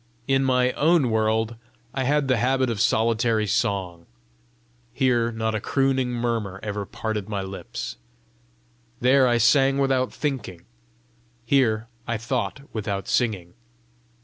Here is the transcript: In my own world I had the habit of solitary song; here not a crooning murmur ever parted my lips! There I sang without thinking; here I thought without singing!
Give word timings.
In 0.27 0.43
my 0.43 0.71
own 0.71 1.11
world 1.11 1.57
I 1.93 2.05
had 2.05 2.27
the 2.27 2.37
habit 2.37 2.71
of 2.71 2.81
solitary 2.81 3.45
song; 3.45 4.07
here 4.95 5.31
not 5.31 5.53
a 5.53 5.59
crooning 5.61 6.09
murmur 6.09 6.59
ever 6.63 6.87
parted 6.87 7.29
my 7.29 7.43
lips! 7.43 7.97
There 8.99 9.27
I 9.27 9.37
sang 9.37 9.77
without 9.77 10.11
thinking; 10.11 10.63
here 11.45 11.85
I 12.07 12.17
thought 12.17 12.61
without 12.73 13.07
singing! 13.07 13.53